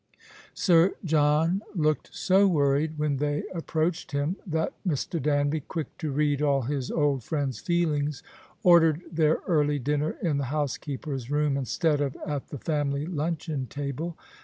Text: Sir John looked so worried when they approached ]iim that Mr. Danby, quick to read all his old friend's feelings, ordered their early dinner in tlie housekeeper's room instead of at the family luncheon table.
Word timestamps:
Sir 0.55 0.95
John 1.05 1.61
looked 1.75 2.09
so 2.11 2.47
worried 2.47 2.97
when 2.97 3.17
they 3.17 3.43
approached 3.53 4.13
]iim 4.15 4.35
that 4.47 4.73
Mr. 4.83 5.21
Danby, 5.21 5.59
quick 5.59 5.95
to 5.99 6.11
read 6.11 6.41
all 6.41 6.63
his 6.63 6.89
old 6.89 7.23
friend's 7.23 7.59
feelings, 7.59 8.23
ordered 8.63 9.03
their 9.11 9.41
early 9.45 9.77
dinner 9.77 10.15
in 10.23 10.39
tlie 10.39 10.45
housekeeper's 10.45 11.29
room 11.29 11.55
instead 11.55 12.01
of 12.01 12.17
at 12.25 12.47
the 12.47 12.57
family 12.57 13.05
luncheon 13.05 13.67
table. 13.67 14.17